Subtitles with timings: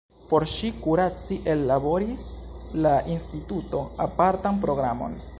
[0.29, 2.25] Por ŝin kuraci ellaboris
[2.85, 5.19] la instituto apartan programon.